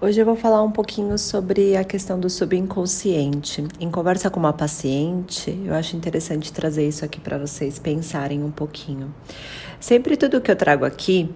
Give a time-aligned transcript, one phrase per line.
[0.00, 3.66] Hoje eu vou falar um pouquinho sobre a questão do subconsciente.
[3.80, 8.50] Em conversa com uma paciente, eu acho interessante trazer isso aqui para vocês pensarem um
[8.52, 9.12] pouquinho.
[9.80, 11.34] Sempre tudo que eu trago aqui,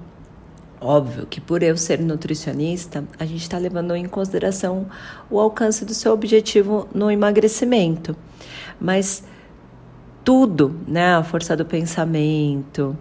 [0.81, 4.87] óbvio que por eu ser nutricionista, a gente está levando em consideração
[5.29, 8.15] o alcance do seu objetivo no emagrecimento.
[8.81, 9.25] Mas
[10.23, 12.97] tudo, né, a força do pensamento,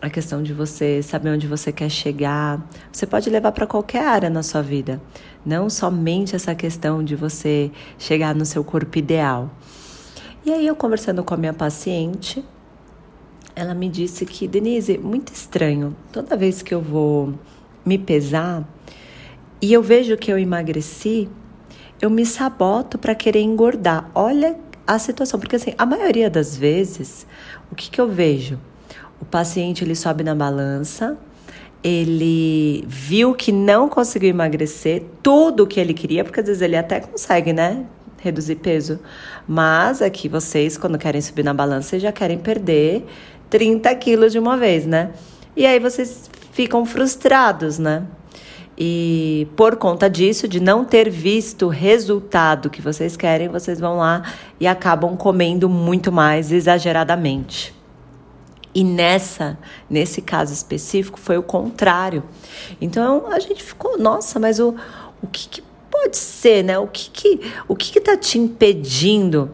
[0.00, 4.30] a questão de você saber onde você quer chegar, você pode levar para qualquer área
[4.30, 5.00] na sua vida,
[5.44, 9.50] não somente essa questão de você chegar no seu corpo ideal.
[10.44, 12.44] E aí eu conversando com a minha paciente,
[13.56, 17.34] ela me disse que, Denise, muito estranho, toda vez que eu vou
[17.84, 18.66] me pesar
[19.60, 21.28] e eu vejo que eu emagreci,
[22.00, 24.08] eu me saboto para querer engordar.
[24.14, 24.56] Olha
[24.86, 27.26] a situação, porque assim, a maioria das vezes,
[27.70, 28.58] o que, que eu vejo?
[29.20, 31.16] O paciente ele sobe na balança,
[31.82, 36.76] ele viu que não conseguiu emagrecer tudo o que ele queria, porque às vezes ele
[36.76, 37.84] até consegue, né?
[38.18, 38.98] Reduzir peso.
[39.46, 43.06] Mas aqui vocês, quando querem subir na balança, já querem perder
[43.48, 45.12] 30 quilos de uma vez, né?
[45.56, 48.04] E aí vocês ficam frustrados, né?
[48.76, 53.96] E por conta disso, de não ter visto o resultado que vocês querem, vocês vão
[53.96, 54.22] lá
[54.60, 57.77] e acabam comendo muito mais exageradamente.
[58.74, 62.22] E nessa, nesse caso específico, foi o contrário.
[62.80, 64.74] Então a gente ficou, nossa, mas o,
[65.22, 66.78] o que, que pode ser, né?
[66.78, 69.50] O que que, o que que tá te impedindo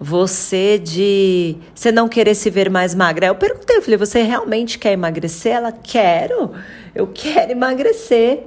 [0.00, 3.26] você de você não querer se ver mais magra?
[3.26, 5.52] Eu perguntei, eu falei, você realmente quer emagrecer?
[5.52, 6.52] Ela, quero,
[6.94, 8.44] eu quero emagrecer.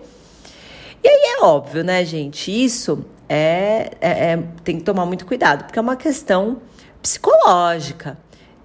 [1.04, 2.52] E aí é óbvio, né, gente?
[2.52, 6.62] Isso é, é, é tem que tomar muito cuidado, porque é uma questão
[7.02, 8.18] psicológica.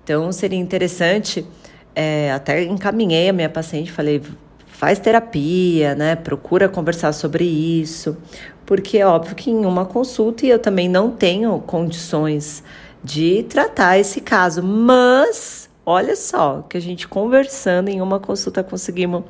[0.06, 1.44] Então, seria interessante,
[1.92, 4.22] é, até encaminhei a minha paciente, falei,
[4.68, 6.14] faz terapia, né?
[6.14, 8.16] Procura conversar sobre isso,
[8.64, 12.62] porque é óbvio que em uma consulta eu também não tenho condições
[13.02, 19.24] de tratar esse caso, mas olha só que a gente conversando em uma consulta conseguimos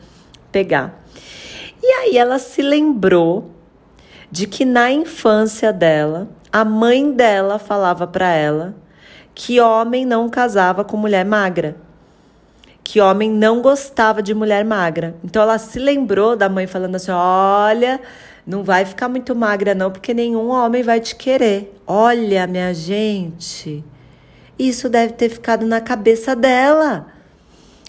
[0.53, 1.03] pegar.
[1.83, 3.51] E aí ela se lembrou
[4.31, 8.75] de que na infância dela, a mãe dela falava para ela
[9.37, 11.77] que homem não casava com mulher magra.
[12.83, 15.15] Que homem não gostava de mulher magra.
[15.23, 18.01] Então ela se lembrou da mãe falando assim: olha,
[18.47, 21.79] não vai ficar muito magra, não, porque nenhum homem vai te querer.
[21.87, 23.85] Olha, minha gente,
[24.59, 27.07] isso deve ter ficado na cabeça dela.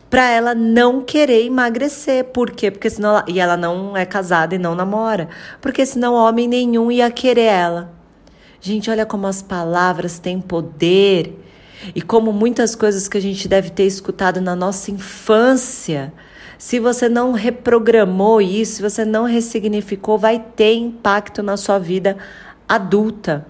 [0.09, 2.25] Para ela não querer emagrecer.
[2.25, 2.72] Por quê?
[2.72, 5.30] Porque senão ela, e ela não é casada e não namora.
[5.62, 7.97] Porque senão homem nenhum ia querer ela.
[8.59, 11.38] Gente, olha como as palavras têm poder
[11.94, 16.12] e como muitas coisas que a gente deve ter escutado na nossa infância.
[16.57, 22.18] Se você não reprogramou isso, se você não ressignificou, vai ter impacto na sua vida
[22.68, 23.45] adulta.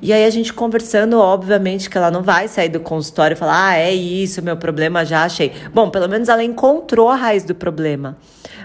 [0.00, 3.68] E aí a gente conversando, obviamente que ela não vai sair do consultório e falar:
[3.68, 5.52] "Ah, é isso, meu problema já achei".
[5.72, 8.16] Bom, pelo menos ela encontrou a raiz do problema.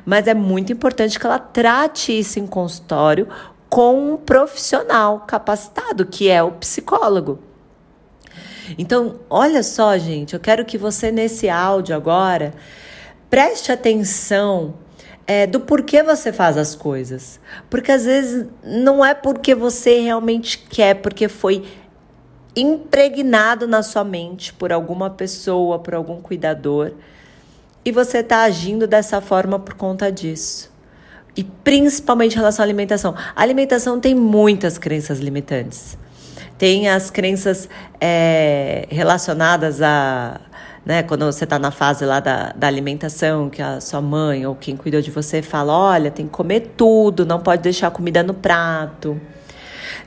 [0.05, 3.27] Mas é muito importante que ela trate isso em consultório
[3.69, 7.39] com um profissional capacitado, que é o psicólogo.
[8.77, 12.53] Então, olha só, gente, eu quero que você nesse áudio agora
[13.29, 14.73] preste atenção
[15.25, 17.39] é, do porquê você faz as coisas.
[17.69, 21.65] Porque às vezes não é porque você realmente quer, porque foi
[22.55, 26.93] impregnado na sua mente por alguma pessoa, por algum cuidador,
[27.85, 30.68] e você está agindo dessa forma por conta disso
[31.39, 33.15] e principalmente em relação à alimentação.
[33.33, 35.97] A alimentação tem muitas crenças limitantes.
[36.57, 37.69] Tem as crenças
[38.01, 40.41] é, relacionadas a.
[40.85, 44.53] Né, quando você está na fase lá da, da alimentação, que a sua mãe ou
[44.53, 48.33] quem cuidou de você fala: olha, tem que comer tudo, não pode deixar comida no
[48.33, 49.19] prato.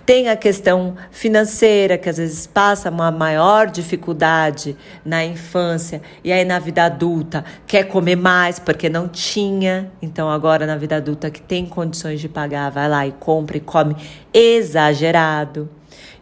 [0.05, 6.45] Tem a questão financeira, que às vezes passa uma maior dificuldade na infância e aí
[6.45, 9.93] na vida adulta quer comer mais porque não tinha.
[10.03, 13.61] Então agora na vida adulta que tem condições de pagar, vai lá e compra e
[13.61, 13.97] come
[14.35, 15.69] exagerado.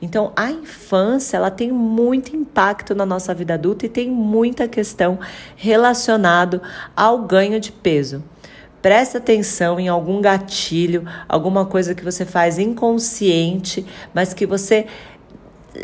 [0.02, 5.19] Então, a infância, ela tem muito impacto na nossa vida adulta e tem muita questão
[5.54, 6.60] relacionado
[6.96, 8.25] ao ganho de peso.
[8.82, 13.84] Presta atenção em algum gatilho, alguma coisa que você faz inconsciente,
[14.14, 14.86] mas que você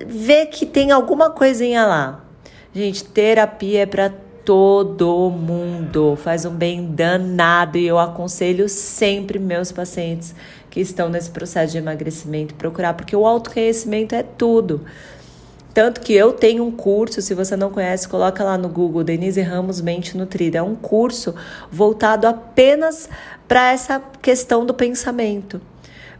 [0.07, 2.25] vê que tem alguma coisinha lá.
[2.75, 4.13] Gente, terapia é para
[4.45, 10.35] todo mundo, faz um bem danado e eu aconselho sempre meus pacientes
[10.71, 14.83] que estão nesse processo de emagrecimento procurar, porque o autoconhecimento é tudo.
[15.77, 19.43] Tanto que eu tenho um curso, se você não conhece, coloca lá no Google Denise
[19.43, 20.57] Ramos Mente Nutrida.
[20.57, 21.35] É um curso
[21.71, 23.11] voltado apenas
[23.47, 25.61] para essa questão do pensamento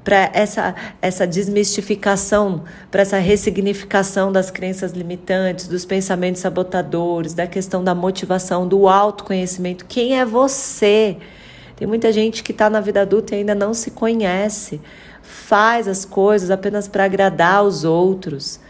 [0.05, 7.83] para essa, essa desmistificação, para essa ressignificação das crenças limitantes, dos pensamentos sabotadores, da questão
[7.83, 9.87] da motivação, do autoconhecimento.
[9.87, 11.17] Quem é você?
[11.77, 14.83] Tem muita gente que está na vida adulta e ainda não se conhece,
[15.23, 18.61] faz as coisas apenas para agradar os outros.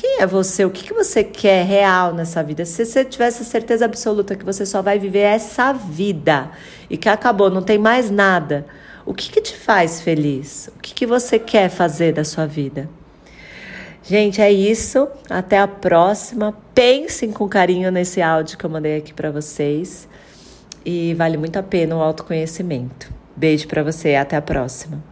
[0.00, 0.64] Quem é você?
[0.64, 2.64] O que, que você quer real nessa vida?
[2.64, 6.50] Se você tivesse certeza absoluta que você só vai viver essa vida
[6.88, 8.64] e que acabou, não tem mais nada
[9.10, 10.70] o que, que te faz feliz?
[10.76, 12.88] O que, que você quer fazer da sua vida?
[14.04, 15.08] Gente, é isso.
[15.28, 16.56] Até a próxima.
[16.74, 20.08] Pensem com carinho nesse áudio que eu mandei aqui para vocês.
[20.84, 23.12] E vale muito a pena o autoconhecimento.
[23.36, 24.14] Beijo para você.
[24.14, 25.09] Até a próxima.